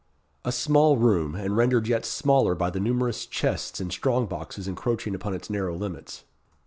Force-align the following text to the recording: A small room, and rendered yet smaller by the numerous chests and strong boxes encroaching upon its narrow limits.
A 0.43 0.51
small 0.51 0.97
room, 0.97 1.35
and 1.35 1.55
rendered 1.55 1.87
yet 1.87 2.05
smaller 2.07 2.55
by 2.55 2.71
the 2.71 2.79
numerous 2.79 3.27
chests 3.27 3.79
and 3.79 3.91
strong 3.91 4.25
boxes 4.25 4.67
encroaching 4.67 5.13
upon 5.13 5.35
its 5.35 5.47
narrow 5.47 5.75
limits. 5.77 6.23